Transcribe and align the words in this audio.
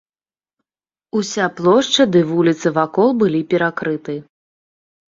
Уся 1.19 1.45
плошча 1.59 2.03
ды 2.15 2.21
вуліцы 2.33 2.67
вакол 2.81 3.15
былі 3.23 3.41
перакрыты. 3.55 4.21